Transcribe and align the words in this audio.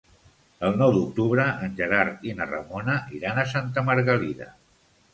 El 0.69 0.79
nou 0.79 0.93
d'octubre 0.95 1.45
en 1.67 1.77
Gerard 1.81 2.27
i 2.31 2.35
na 2.41 2.49
Ramona 2.55 2.99
iran 3.21 3.41
a 3.41 3.49
Santa 3.55 3.89
Margalida. 3.93 4.53